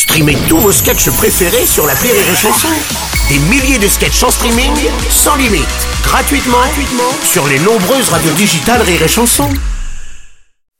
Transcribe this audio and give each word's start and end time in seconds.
Streamez 0.00 0.38
tous 0.48 0.56
vos 0.56 0.72
sketchs 0.72 1.10
préférés 1.10 1.66
sur 1.66 1.86
la 1.86 1.92
Rire 1.92 2.14
et 2.14 2.34
Chanson. 2.34 2.68
Des 3.28 3.38
milliers 3.50 3.78
de 3.78 3.86
sketchs 3.86 4.22
en 4.22 4.30
streaming, 4.30 4.72
sans 5.10 5.36
limite, 5.36 5.68
gratuitement, 6.02 6.56
gratuitement 6.56 7.12
sur 7.22 7.46
les 7.46 7.58
nombreuses 7.58 8.08
radios 8.08 8.32
digitales 8.32 8.80
Rire 8.80 9.02
et 9.02 9.08
Chanson. 9.08 9.46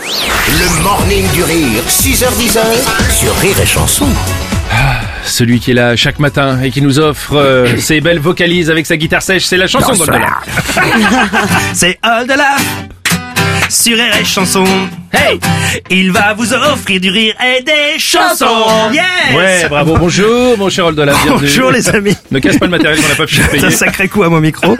Le 0.00 0.82
morning 0.82 1.26
du 1.32 1.42
rire, 1.44 1.82
6h10 1.88 2.58
sur 3.10 3.34
Rire 3.38 3.58
et 3.58 3.64
Chanson. 3.64 4.06
Celui 5.24 5.60
qui 5.60 5.70
est 5.70 5.74
là 5.74 5.96
chaque 5.96 6.18
matin 6.18 6.60
et 6.60 6.70
qui 6.70 6.82
nous 6.82 6.98
offre 6.98 7.36
euh, 7.36 7.78
ses 7.78 8.02
belles 8.02 8.20
vocalises 8.20 8.68
avec 8.68 8.84
sa 8.84 8.98
guitare 8.98 9.22
sèche, 9.22 9.46
c'est 9.46 9.56
la 9.56 9.66
chanson 9.66 9.94
de. 9.94 10.12
C'est 11.72 11.98
All 12.02 12.26
la 12.26 12.56
sur 13.68 13.96
RS 13.96 14.24
Chanson. 14.24 14.64
Hey, 15.12 15.38
il 15.90 16.12
va 16.12 16.34
vous 16.34 16.52
offrir 16.52 17.00
du 17.00 17.10
rire 17.10 17.34
et 17.42 17.62
des 17.62 17.98
chansons. 17.98 18.90
Yes. 18.92 19.02
Ouais, 19.34 19.68
bravo, 19.68 19.96
bonjour 19.96 20.58
mon 20.58 20.68
cher 20.68 20.90
bienvenue. 20.92 21.16
Bonjour 21.28 21.70
les 21.70 21.88
amis. 21.88 22.16
Ne 22.30 22.38
casse 22.38 22.58
pas 22.58 22.66
le 22.66 22.70
matériel 22.72 23.00
qu'on 23.00 23.08
n'a 23.08 23.14
pas 23.14 23.26
pu 23.26 23.36
C'est 23.36 23.48
payer. 23.50 23.64
un 23.64 23.70
sacré 23.70 24.08
coup 24.08 24.22
à 24.22 24.28
mon 24.28 24.40
micro. 24.40 24.76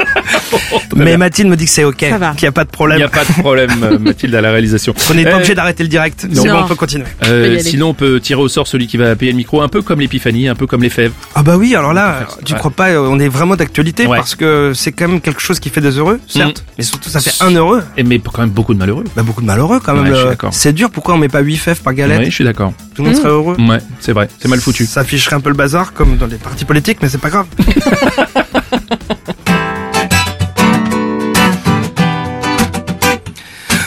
Mais. 0.96 1.16
Mathilde 1.16 1.48
me 1.48 1.56
dit 1.56 1.64
que 1.64 1.70
c'est 1.70 1.84
ok, 1.84 1.96
qu'il 1.96 2.08
n'y 2.08 2.14
a 2.14 2.52
pas 2.52 2.64
de 2.64 2.68
Il 2.68 2.72
problème. 2.72 2.98
n'y 2.98 3.04
a 3.04 3.08
pas 3.08 3.24
de 3.24 3.32
problème, 3.32 3.70
euh, 3.82 3.98
Mathilde, 3.98 4.34
à 4.34 4.40
la 4.40 4.50
réalisation. 4.52 4.94
On 5.10 5.14
n'est 5.14 5.24
pas 5.24 5.30
Euh, 5.30 5.36
obligé 5.36 5.54
d'arrêter 5.54 5.82
le 5.82 5.88
direct. 5.88 6.26
Non. 6.30 6.44
bon, 6.44 6.62
on 6.64 6.66
peut 6.68 6.74
continuer. 6.74 7.04
euh, 7.26 7.58
sinon, 7.60 7.88
on 7.90 7.94
peut 7.94 8.20
tirer 8.20 8.40
au 8.40 8.48
sort 8.48 8.66
celui 8.66 8.86
qui 8.86 8.96
va 8.96 9.14
payer 9.16 9.32
le 9.32 9.36
micro, 9.36 9.62
un 9.62 9.68
peu 9.68 9.82
comme 9.82 10.00
l'épiphanie, 10.00 10.48
un 10.48 10.54
peu 10.54 10.66
comme 10.66 10.82
les 10.82 10.90
fèves. 10.90 11.12
Ah 11.34 11.42
bah 11.42 11.56
oui, 11.56 11.74
alors 11.74 11.92
là, 11.94 12.26
tu 12.44 12.52
Ouais. 12.52 12.58
crois 12.58 12.70
pas, 12.70 12.90
on 13.00 13.18
est 13.18 13.28
vraiment 13.28 13.56
d'actualité 13.56 14.06
Ouais. 14.06 14.16
parce 14.18 14.34
que 14.34 14.72
c'est 14.74 14.92
quand 14.92 15.08
même 15.08 15.20
quelque 15.20 15.40
chose 15.40 15.58
qui 15.60 15.68
fait 15.70 15.80
des 15.80 15.98
heureux, 15.98 16.20
certes, 16.28 16.64
mais 16.78 16.84
surtout 16.84 17.08
ça 17.08 17.20
fait 17.20 17.42
un 17.44 17.50
heureux. 17.54 17.82
Et 17.96 18.02
mais 18.02 18.18
quand 18.18 18.42
même 18.42 18.50
beaucoup 18.50 18.74
de 18.74 18.78
malheureux. 18.78 19.04
Bah 19.16 19.22
beaucoup 19.22 19.40
de 19.40 19.46
malheureux 19.46 19.80
quand 19.82 19.94
même. 19.94 20.04
Ouais, 20.04 20.10
je 20.10 20.16
suis 20.16 20.26
d'accord. 20.28 20.52
c'est 20.54 20.72
dur, 20.72 20.90
pourquoi 20.90 21.14
on 21.14 21.18
met 21.18 21.28
pas 21.28 21.40
8 21.40 21.56
fèves 21.56 21.80
par 21.82 21.94
galette 21.94 22.18
Oui, 22.20 22.26
je 22.26 22.30
suis 22.34 22.44
d'accord. 22.44 22.72
Tout 22.94 23.02
le 23.02 23.08
monde 23.08 23.16
serait 23.18 23.28
heureux. 23.28 23.56
Ouais, 23.58 23.78
c'est 24.00 24.12
vrai, 24.12 24.28
c'est 24.38 24.48
mal 24.48 24.60
foutu. 24.60 24.84
Ça 24.86 25.00
afficherait 25.00 25.36
un 25.36 25.40
peu 25.40 25.50
le 25.50 25.54
bazar 25.56 25.92
comme 25.92 26.16
dans 26.16 26.26
les 26.26 26.36
partis 26.36 26.64
politiques, 26.64 26.98
mais 27.02 27.08
c'est 27.08 27.18
pas 27.18 27.30
grave. 27.30 27.46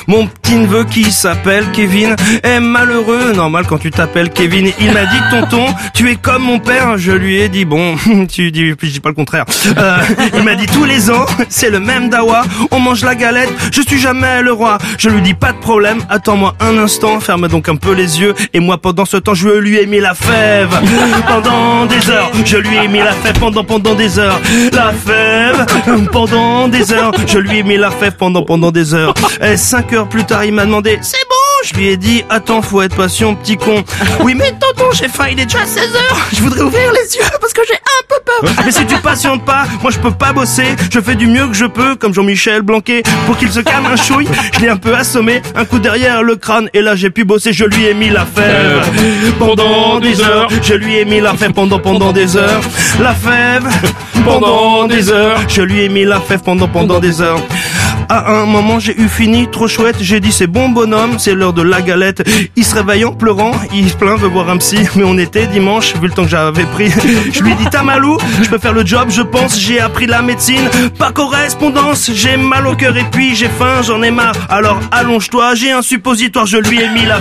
Mon 0.09 0.25
petit 0.25 0.55
neveu 0.55 0.85
qui 0.85 1.11
s'appelle 1.11 1.65
Kevin 1.71 2.15
est 2.41 2.59
malheureux, 2.59 3.31
normal 3.33 3.65
quand 3.69 3.77
tu 3.77 3.91
t'appelles 3.91 4.31
Kevin. 4.31 4.71
Il 4.79 4.91
m'a 4.91 5.05
dit 5.05 5.19
tonton, 5.29 5.67
tu 5.93 6.09
es 6.09 6.15
comme 6.15 6.41
mon 6.41 6.57
père. 6.57 6.97
Je 6.97 7.11
lui 7.11 7.39
ai 7.39 7.47
dit 7.47 7.63
bon, 7.63 7.95
tu 8.27 8.49
dis, 8.51 8.69
je 8.69 8.87
dis 8.87 8.99
pas 8.99 9.09
le 9.09 9.15
contraire. 9.15 9.45
Euh, 9.77 9.97
il 10.33 10.41
m'a 10.41 10.55
dit 10.55 10.65
tous 10.65 10.83
les 10.83 11.11
ans, 11.11 11.27
c'est 11.47 11.69
le 11.69 11.79
même 11.79 12.09
dawa. 12.09 12.41
On 12.71 12.79
mange 12.79 13.03
la 13.03 13.13
galette, 13.13 13.51
je 13.71 13.83
suis 13.83 13.99
jamais 13.99 14.41
le 14.41 14.51
roi. 14.51 14.79
Je 14.97 15.09
lui 15.09 15.21
dis 15.21 15.35
pas 15.35 15.51
de 15.51 15.59
problème, 15.59 15.99
attends-moi 16.09 16.55
un 16.59 16.79
instant, 16.79 17.19
ferme 17.19 17.47
donc 17.47 17.69
un 17.69 17.75
peu 17.75 17.93
les 17.93 18.19
yeux. 18.19 18.33
Et 18.55 18.59
moi 18.59 18.79
pendant 18.79 19.05
ce 19.05 19.17
temps, 19.17 19.35
je 19.35 19.47
lui 19.47 19.77
ai 19.77 19.85
mis 19.85 19.99
la 19.99 20.15
fève 20.15 20.75
pendant 21.27 21.85
des 21.85 22.09
heures. 22.09 22.31
Je 22.45 22.57
lui 22.57 22.77
ai 22.77 22.87
mis 22.87 22.97
la 22.97 23.11
fève 23.11 23.37
pendant 23.37 23.63
pendant 23.63 23.93
des 23.93 24.17
heures. 24.17 24.41
La 24.73 24.91
fève 24.91 25.67
pendant 26.11 26.67
des 26.67 26.91
heures. 26.93 27.11
Je 27.27 27.37
lui 27.37 27.59
ai 27.59 27.63
mis 27.63 27.77
la 27.77 27.91
fève 27.91 28.15
pendant 28.17 28.41
pendant 28.41 28.71
des 28.71 28.95
heures 28.95 29.13
plus 30.07 30.23
tard, 30.25 30.45
il 30.45 30.53
m'a 30.53 30.65
demandé, 30.65 30.99
c'est 31.01 31.17
bon? 31.29 31.35
Je 31.65 31.73
lui 31.73 31.87
ai 31.89 31.97
dit, 31.97 32.23
attends, 32.29 32.61
faut 32.61 32.81
être 32.81 32.95
patient, 32.95 33.35
petit 33.35 33.57
con. 33.57 33.83
Oui, 34.21 34.33
mais 34.33 34.51
tonton, 34.51 34.91
j'ai 34.93 35.07
faim, 35.09 35.25
il 35.31 35.39
est 35.39 35.45
déjà 35.45 35.65
16 35.65 35.83
heures. 35.95 36.17
Je 36.33 36.41
voudrais 36.41 36.61
ouvrir 36.61 36.91
les 36.93 37.15
yeux 37.15 37.23
parce 37.41 37.53
que 37.53 37.61
j'ai 37.67 37.73
un 37.75 38.05
peu 38.07 38.15
peur. 38.25 38.53
Mais 38.65 38.71
si 38.71 38.85
tu 38.85 38.95
patientes 38.97 39.43
pas, 39.45 39.65
moi 39.81 39.91
je 39.91 39.99
peux 39.99 40.11
pas 40.11 40.31
bosser. 40.31 40.75
Je 40.91 40.99
fais 40.99 41.15
du 41.15 41.27
mieux 41.27 41.47
que 41.47 41.53
je 41.53 41.65
peux, 41.65 41.95
comme 41.95 42.13
Jean-Michel 42.13 42.61
Blanquet. 42.61 43.03
Pour 43.25 43.37
qu'il 43.37 43.51
se 43.51 43.59
calme 43.59 43.85
un 43.87 43.95
chouille, 43.97 44.27
je 44.53 44.59
l'ai 44.61 44.69
un 44.69 44.77
peu 44.77 44.93
assommé. 44.95 45.41
Un 45.55 45.65
coup 45.65 45.79
derrière 45.79 46.23
le 46.23 46.35
crâne, 46.37 46.69
et 46.73 46.81
là 46.81 46.95
j'ai 46.95 47.09
pu 47.09 47.25
bosser. 47.25 47.51
Je 47.51 47.65
lui 47.65 47.85
ai 47.85 47.93
mis 47.93 48.09
la 48.09 48.25
fève 48.25 48.89
pendant 49.37 49.99
des 49.99 50.21
heures. 50.21 50.47
Je 50.61 50.73
lui 50.73 50.97
ai 50.97 51.05
mis 51.05 51.19
la 51.19 51.33
fève 51.33 51.51
pendant 51.51 51.79
pendant 51.79 52.13
des 52.13 52.37
heures. 52.37 52.61
La 53.01 53.13
fève 53.13 53.67
pendant 54.25 54.87
des 54.87 55.09
heures. 55.11 55.41
Je 55.47 55.61
lui 55.61 55.81
ai 55.81 55.89
mis 55.89 56.05
la 56.05 56.19
fève 56.19 56.41
pendant 56.41 56.67
pendant 56.67 56.99
des 56.99 57.21
heures. 57.21 57.39
À 58.11 58.31
un 58.31 58.45
moment, 58.45 58.79
j'ai 58.79 58.99
eu 58.99 59.07
fini, 59.07 59.47
trop 59.51 59.67
chouette. 59.67 59.97
J'ai 60.01 60.19
dit 60.19 60.31
c'est 60.31 60.47
bon 60.47 60.69
bonhomme, 60.69 61.19
c'est 61.19 61.35
l'heure 61.35 61.53
de 61.53 61.61
la 61.61 61.79
galette. 61.81 62.27
Il 62.55 62.65
se 62.65 62.73
réveille 62.73 63.05
en 63.05 63.11
pleurant, 63.11 63.51
il 63.71 63.87
se 63.87 63.95
plaint, 63.95 64.19
veut 64.19 64.27
voir 64.27 64.49
un 64.49 64.57
psy. 64.57 64.77
Mais 64.95 65.03
on 65.03 65.15
était 65.19 65.45
dimanche, 65.45 65.93
vu 65.95 66.07
le 66.07 66.13
temps 66.13 66.23
que 66.23 66.29
j'avais 66.29 66.63
pris. 66.63 66.89
Je 67.31 67.43
lui 67.43 67.53
dit 67.53 67.67
t'as 67.71 67.83
mal 67.83 68.03
où? 68.03 68.17
Je 68.41 68.49
peux 68.49 68.57
faire 68.57 68.73
le 68.73 68.83
job, 68.83 69.09
je 69.09 69.21
pense. 69.21 69.59
J'ai 69.59 69.79
appris 69.79 70.07
la 70.07 70.23
médecine, 70.23 70.67
pas 70.97 71.11
correspondance. 71.11 72.09
J'ai 72.11 72.35
mal 72.35 72.65
au 72.65 72.75
cœur 72.75 72.97
et 72.97 73.05
puis 73.11 73.35
j'ai 73.35 73.47
faim, 73.47 73.83
j'en 73.83 74.01
ai 74.01 74.09
marre. 74.09 74.35
Alors 74.49 74.79
allonge-toi, 74.91 75.53
j'ai 75.53 75.71
un 75.71 75.83
suppositoire. 75.83 76.47
Je 76.47 76.57
lui 76.57 76.81
ai 76.81 76.89
mis 76.89 77.05
la 77.05 77.19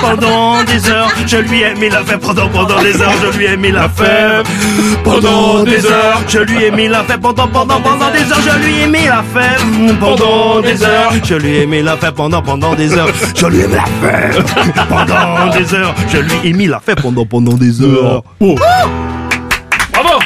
pendant 0.00 0.62
des 0.62 0.88
heures. 0.88 1.10
Je 1.26 1.38
lui 1.38 1.62
ai 1.62 1.74
mis 1.74 1.88
la 1.88 2.04
fève 2.04 2.20
pendant 2.20 2.48
pendant 2.48 2.80
des 2.80 3.00
heures. 3.00 3.12
Je 3.20 3.36
lui 3.38 3.46
ai 3.46 3.56
mis 3.56 3.72
la 3.72 3.88
pendant 5.02 5.64
des 5.64 5.84
heures. 5.84 6.22
Je 6.28 6.38
lui 6.38 6.62
ai 6.62 6.70
mis 6.70 6.86
la 6.86 7.02
fève 7.02 7.18
pendant 7.18 7.48
pendant 7.48 7.80
pendant 7.80 8.10
des 8.12 8.20
heures. 8.20 8.40
Je 8.40 8.64
lui 8.64 8.82
ai 8.82 8.86
mis 8.86 9.06
la 9.06 9.24
pendant 10.00 10.60
des 10.60 10.82
heures. 10.82 11.12
Je 11.22 11.34
lui 11.34 11.56
ai 11.58 11.66
mis 11.66 11.82
la 11.82 11.96
fève 11.96 12.12
pendant 12.12 12.42
pendant 12.42 12.74
des 12.74 12.92
heures. 12.92 13.08
Je 13.36 13.46
lui 13.46 13.60
ai 13.60 13.66
mis 13.66 13.74
la 13.74 13.84
fève 14.00 14.44
pendant 14.88 15.56
des 15.56 15.74
heures. 15.74 15.94
Je 16.12 16.18
lui 16.18 16.32
ai 16.44 16.52
mis 16.52 16.66
la 16.66 16.80
fève 16.80 16.96
pendant 16.96 17.26
pendant 17.26 17.54
des 17.54 17.82
heures. 17.82 18.22
Oh. 18.40 18.54
Bravo 19.92 20.18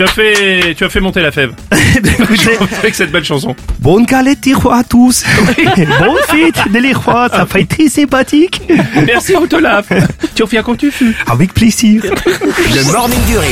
tu 0.00 0.04
as 0.04 0.06
fait, 0.06 0.74
tu 0.74 0.84
as 0.84 0.88
fait 0.88 1.00
monter 1.00 1.20
la 1.20 1.30
fève. 1.30 1.52
Écoutez, 2.18 2.56
Avec 2.78 2.94
cette 2.94 3.12
belle 3.12 3.24
chanson. 3.24 3.54
bonne 3.80 4.06
galette 4.06 4.48
à 4.70 4.82
tous. 4.82 5.24
Bonne 5.56 6.16
fête 6.26 6.72
de 6.72 6.78
l'Irois, 6.78 7.28
ça 7.28 7.44
fait 7.44 7.66
très 7.66 7.88
sympathique. 7.88 8.62
Merci 9.04 9.34
Olaf. 9.36 9.92
tu 10.34 10.42
reviens 10.42 10.62
quand 10.62 10.76
tu 10.76 10.90
fus. 10.90 11.14
Avec 11.30 11.52
plaisir. 11.52 12.02
Le 12.04 12.92
morning 12.92 13.22
du 13.28 13.36
rire 13.36 13.50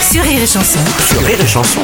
Sur 0.00 0.24
Rire 0.24 0.42
et 0.42 0.46
Chanson. 0.48 0.80
sur. 1.06 1.20
Rire 1.24 1.38
et 1.40 1.46
Chanson. 1.46 1.82